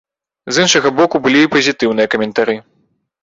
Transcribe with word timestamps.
З 0.55 0.63
іншага 0.67 0.91
боку, 0.99 1.15
былі 1.27 1.43
і 1.45 1.51
пазітыўныя 1.55 2.11
каментары. 2.13 2.57